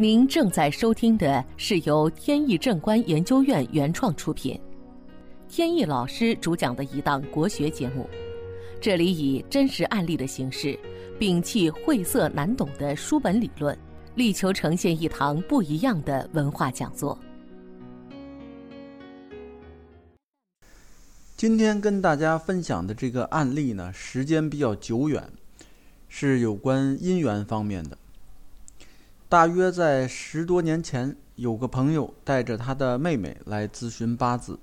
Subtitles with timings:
[0.00, 4.58] 您正在收听的是由天意正观研究院原创出品，
[5.46, 8.08] 天意老师主讲的一档国学节目。
[8.80, 10.74] 这里以真实案例的形式，
[11.18, 13.78] 摒弃晦涩难懂的书本理论，
[14.14, 17.18] 力求呈现一堂不一样的文化讲座。
[21.36, 25.22] 今天跟大家分享的这个案例呢，时间比较久远，
[26.08, 27.98] 是有关姻缘方面的。
[29.30, 34.58] 大约在十多年前，有个朋友带着他的妹妹来咨询八字。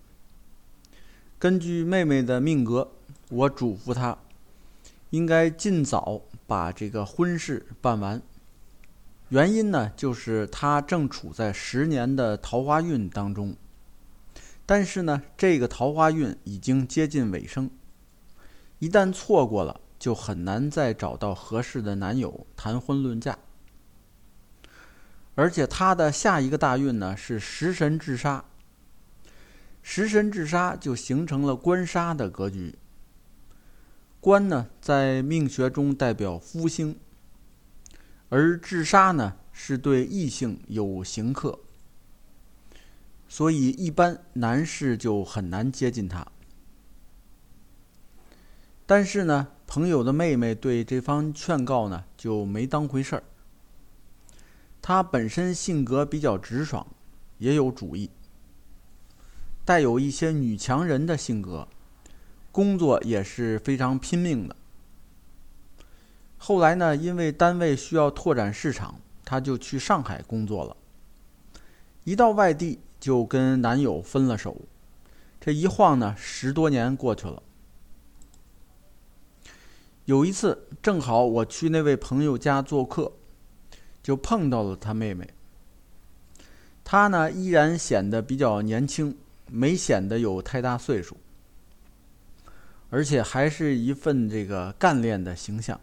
[1.40, 2.92] 根据妹妹的命格，
[3.30, 4.18] 我嘱咐她
[5.12, 8.22] 应该尽早把这个婚事办完。
[9.30, 13.56] 原因呢，就是她正处在十年的桃花运当中，
[14.66, 17.72] 但是呢，这个桃花运已经接近尾声，
[18.80, 23.40] 一旦错过了，就很难再找到合适的男友谈婚论嫁。
[25.38, 28.44] 而且他的下一个大运呢是食神制杀，
[29.84, 32.76] 食神制杀就形成了官杀的格局。
[34.20, 36.98] 官呢在命学中代表夫星，
[38.30, 41.60] 而制杀呢是对异性有刑克，
[43.30, 46.26] 所以一般男士就很难接近他。
[48.88, 53.24] 但是呢，朋友的妹妹对这方劝告呢就没当回事儿。
[54.88, 56.88] 他本身性格比较直爽，
[57.40, 58.10] 也有主意，
[59.66, 61.68] 带有一些女强人的性格，
[62.54, 64.56] 工作也是非常拼命的。
[66.38, 70.78] 后来呢，因为单位需要拓展市场，他就去上海工作了。
[72.06, 74.62] 一到外地就跟男友分了手，
[75.42, 77.44] 这一晃呢，十多年过去了。
[80.06, 83.12] 有一次，正好我去那位朋友家做客。
[84.08, 85.28] 就碰到了他妹妹。
[86.86, 89.14] 他呢依然显得比较年轻，
[89.52, 91.18] 没显得有太大岁数，
[92.90, 95.78] 而且还是一份这个干练的形象。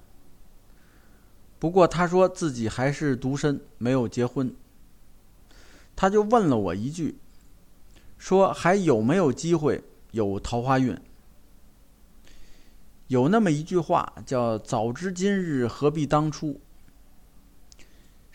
[1.58, 4.50] 不过他说自己还是独身，没有结婚。
[5.94, 7.18] 他就问了我一句，
[8.16, 10.98] 说还有没有机会有桃花运？
[13.08, 16.58] 有那么一句话叫“早知今日，何必当初”。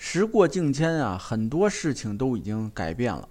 [0.01, 3.27] 时过境迁啊，很多事情都已经改变了，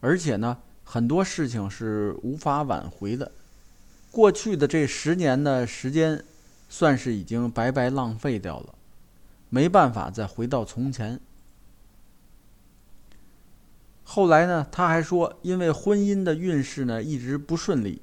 [0.00, 3.32] 而且呢，很多事情是无法挽回的。
[4.10, 6.22] 过去的这十年的时间，
[6.68, 8.74] 算是已经白白浪费掉了，
[9.48, 11.18] 没办法再回到从前。
[14.04, 18.02] 后来呢，他还说，因为婚姻的运势呢一直不顺利，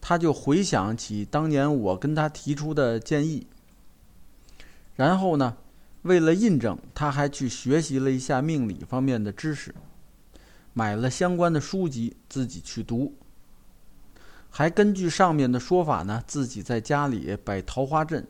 [0.00, 3.46] 他就回想起当年我跟他提出的建议，
[4.96, 5.58] 然后呢。
[6.04, 9.74] 为了印证，他还去学习了一下命理方面的知识，
[10.74, 13.14] 买了相关的书籍自己去读，
[14.50, 18.26] 还根据上面的说法呢，自己在家里摆桃花阵。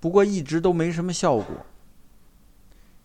[0.00, 1.44] 不过一直都没什么效果。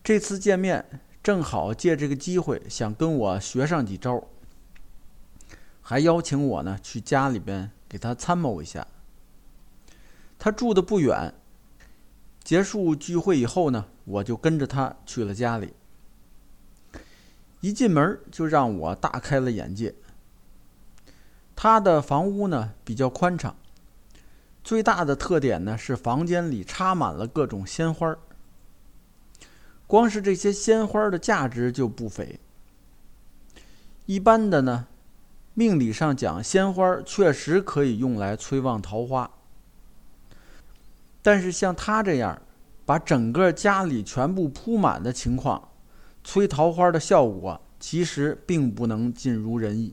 [0.02, 4.24] 这次见面正好借这个机会，想跟我学上几招，
[5.82, 8.86] 还邀请我呢去家里边给他参谋一下。
[10.38, 11.34] 他住的不远。
[12.46, 15.74] 结束聚会以后呢，我就跟着他去了家里。
[17.60, 19.92] 一进门就让我大开了眼界。
[21.56, 23.56] 他的房屋呢比较宽敞，
[24.62, 28.16] 最大的特点呢是房间里插满了各种鲜花
[29.88, 32.38] 光是这些鲜花的价值就不菲。
[34.04, 34.86] 一般的呢，
[35.54, 39.28] 命理上讲，鲜花确实可以用来催旺桃花。
[41.26, 42.40] 但是像他这样，
[42.84, 45.70] 把整个家里全部铺满的情况，
[46.22, 49.92] 催桃花的效果其实并不能尽如人意，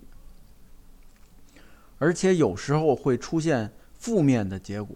[1.97, 4.95] 而且有时候会出现负面的结果，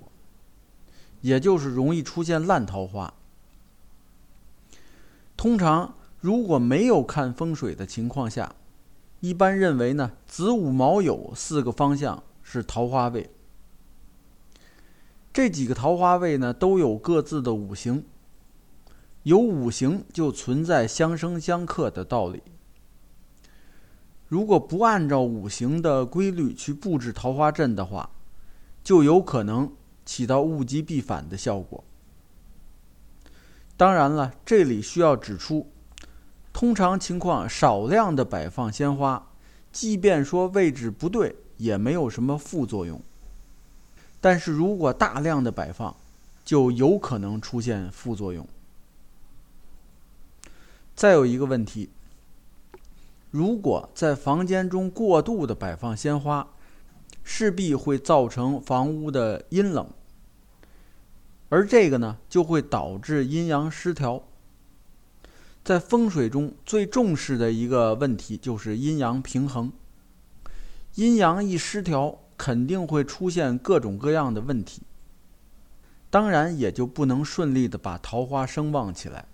[1.21, 3.11] 也就是容易出现烂桃花。
[5.35, 8.53] 通常如果没有看风水的情况下，
[9.21, 13.31] 一般认为呢，子午卯酉四个方向是桃花位。
[15.37, 18.03] 这几个桃花位呢，都有各自的五行。
[19.21, 22.41] 有五行就存在相生相克的道理。
[24.27, 28.09] 如果不按照五行的规律去布置桃花阵的话，
[28.83, 29.71] 就有可能
[30.03, 31.83] 起到物极必反的效果。
[33.77, 35.67] 当然了，这里需要指出，
[36.51, 39.27] 通常情况少量的摆放鲜花，
[39.71, 42.99] 即便说位置不对，也没有什么副作用。
[44.29, 45.95] 但是如果大量的摆放，
[46.43, 48.45] 就有可能出现副作用。
[50.93, 51.89] 再有一个问题，
[53.31, 56.45] 如果在房间中过度的摆放鲜花，
[57.23, 59.89] 势必会造成房屋的阴冷，
[61.47, 64.21] 而这个呢，就会导致阴阳失调。
[65.63, 69.71] 在风水中最重视的一个问题就是阴阳平衡，
[70.95, 74.83] 阴阳一失调，肯定会出现各种各样的问题，
[76.09, 79.25] 当然也就不能顺利的把桃花生旺起来。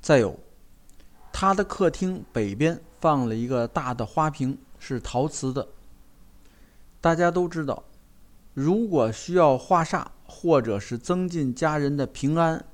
[0.00, 0.38] 再有，
[1.32, 5.68] 他的客厅北边放了一个大的花瓶，是陶瓷的。
[7.00, 7.84] 大家都知道，
[8.54, 12.64] 如果需要化煞或者是增进家人的平安，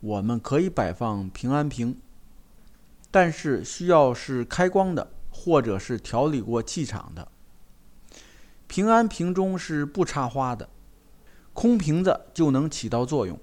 [0.00, 1.98] 我们可以摆放平安瓶，
[3.10, 7.28] 但是需要是开光的，或者是调理过气场的。
[8.66, 10.68] 平安瓶中是不插花的，
[11.52, 13.38] 空瓶子就能起到作用，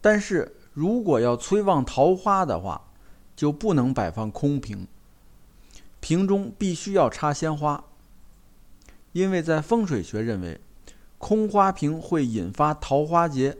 [0.00, 0.56] 但是。
[0.76, 2.90] 如果要催旺桃花的话，
[3.34, 4.86] 就不能摆放空瓶，
[6.00, 7.82] 瓶中必须要插鲜花。
[9.12, 10.60] 因为在风水学认为，
[11.16, 13.56] 空花瓶会引发桃花劫，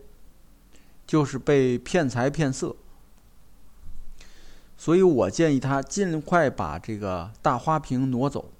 [1.06, 2.76] 就是被骗财骗色。
[4.76, 8.52] 所以我建议他尽快把这个大花瓶挪走，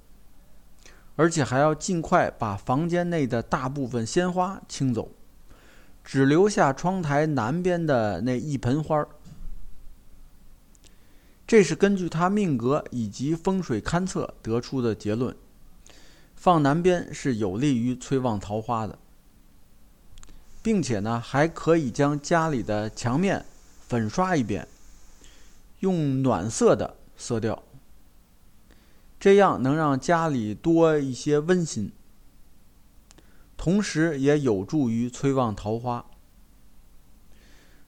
[1.17, 5.11] 而且还要尽快把房间内的大部分鲜花清走。
[6.03, 9.09] 只留下窗台南边的那一盆花儿，
[11.47, 15.37] 这是根据他命格以及风水勘测得出的结论。
[16.37, 18.97] 放南边是有利于催旺桃花的，
[20.63, 23.45] 并且呢，还可以将家里的墙面
[23.89, 24.69] 粉刷一遍，
[25.81, 27.63] 用暖色的色调，
[29.21, 31.93] 这样能让家里多一些温馨。
[33.57, 36.05] 同时也有助于催旺桃花。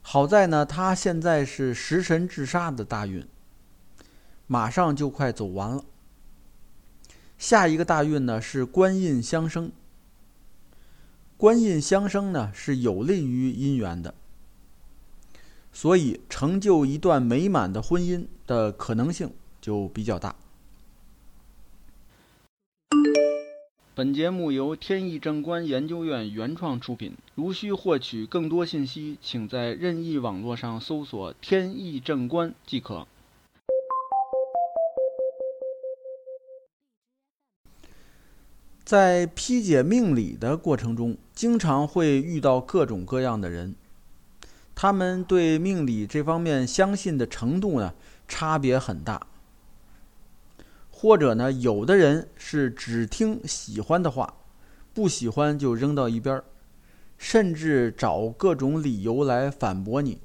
[0.01, 3.27] 好在呢，他现在是食神制杀的大运，
[4.47, 5.85] 马上就快走完了。
[7.37, 9.71] 下一个大运呢是官印相生，
[11.37, 14.15] 官印相生呢是有利于姻缘的，
[15.81, 20.35] 所以成就一段美满的婚姻的可能性就比较大。
[23.95, 27.15] 本节目由天意正观研究院原创出品。
[27.37, 33.07] 如需获取更多信息，请在任意网络上搜索“天意正观”即可。
[38.83, 43.77] 在批解命理的过程中，经常会遇到各种各样的人，
[44.81, 47.93] 他们对命理这方面相信的程度呢，
[48.29, 49.27] 差别很大。
[50.89, 54.35] 或者呢，有的人是只听喜欢的话，
[54.95, 56.45] 不喜欢就扔到一边儿，
[57.17, 60.21] 甚至找各种理由来反驳你。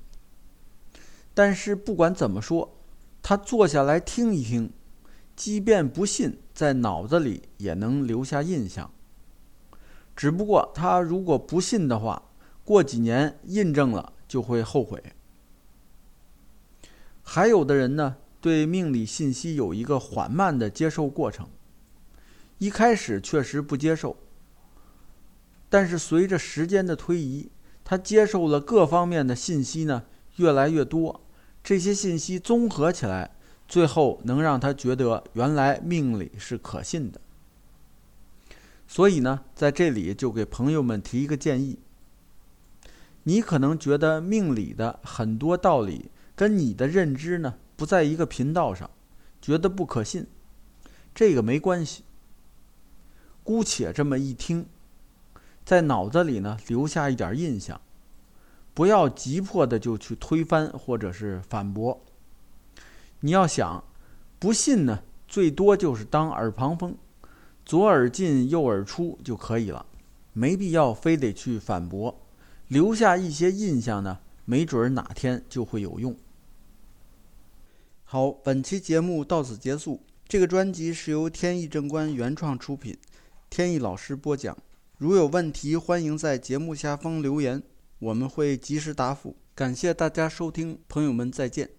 [1.34, 2.78] 但是不管怎么说，
[3.24, 4.72] 他坐下来听一听，
[5.36, 8.92] 即便不信，在脑子里也能留下印象。
[10.16, 12.22] 只不过他如果不信的话，
[12.64, 15.00] 过几年印证了就会后悔。
[17.22, 18.16] 还有的人呢？
[18.42, 21.48] 对命理信息有一个缓慢的接受过程，
[22.58, 24.18] 一开始确实不接受，
[25.70, 27.52] 但是随着时间的推移，
[27.84, 30.06] 他接受了各方面的信息呢
[30.38, 31.22] 越来越多，
[31.64, 33.36] 这些信息综合起来，
[33.68, 37.22] 最后能让他觉得原来命理是可信的。
[38.88, 41.78] 所以呢，在这里就给朋友们提一个建议：
[43.24, 47.56] 你可能觉得命理的很多道理跟你的认知呢。
[47.76, 48.90] 不在一个频道上，
[49.42, 50.28] 觉得不可信，
[51.14, 52.04] 这个没关系。
[53.44, 54.68] 姑且这么一听，
[55.66, 57.82] 在脑子里呢留下一点印象，
[58.76, 62.00] 不要急迫的就去推翻或者是反驳。
[63.22, 63.84] 你要想
[64.38, 66.96] 不信呢，最多就是当耳旁风，
[67.66, 69.86] 左耳进右耳出就可以了，
[70.32, 72.23] 没必要非得去反驳，
[72.74, 76.18] 留下一些印象呢，没准哪天就会有用。
[78.04, 80.02] 好，本期节目到此结束。
[80.28, 82.98] 这个专辑是由天意正观原创出品，
[83.48, 84.58] 天意老师播讲。
[84.98, 87.62] 如有问题，欢迎在节目下方留言，
[88.00, 89.36] 我们会及时答复。
[89.54, 91.70] 感谢大家收听，朋友们再见。